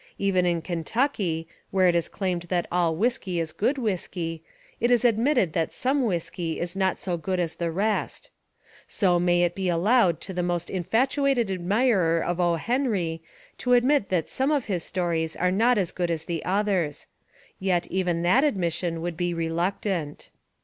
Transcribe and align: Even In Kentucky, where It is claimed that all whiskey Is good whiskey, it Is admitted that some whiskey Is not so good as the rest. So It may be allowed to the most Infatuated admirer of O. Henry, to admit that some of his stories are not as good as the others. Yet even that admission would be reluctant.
Even 0.17 0.47
In 0.47 0.63
Kentucky, 0.63 1.47
where 1.69 1.87
It 1.87 1.93
is 1.93 2.09
claimed 2.09 2.41
that 2.49 2.65
all 2.71 2.95
whiskey 2.95 3.39
Is 3.39 3.53
good 3.53 3.77
whiskey, 3.77 4.41
it 4.79 4.89
Is 4.89 5.05
admitted 5.05 5.53
that 5.53 5.71
some 5.71 6.01
whiskey 6.03 6.59
Is 6.59 6.75
not 6.75 6.97
so 6.99 7.17
good 7.17 7.39
as 7.39 7.57
the 7.57 7.69
rest. 7.69 8.31
So 8.87 9.17
It 9.17 9.19
may 9.19 9.47
be 9.49 9.69
allowed 9.69 10.19
to 10.21 10.33
the 10.33 10.41
most 10.41 10.71
Infatuated 10.71 11.51
admirer 11.51 12.19
of 12.19 12.39
O. 12.39 12.55
Henry, 12.55 13.21
to 13.59 13.73
admit 13.73 14.09
that 14.09 14.27
some 14.27 14.49
of 14.49 14.65
his 14.65 14.83
stories 14.83 15.35
are 15.35 15.51
not 15.51 15.77
as 15.77 15.91
good 15.91 16.09
as 16.09 16.25
the 16.25 16.43
others. 16.43 17.05
Yet 17.59 17.85
even 17.91 18.23
that 18.23 18.43
admission 18.43 19.01
would 19.01 19.15
be 19.15 19.35
reluctant. 19.35 20.31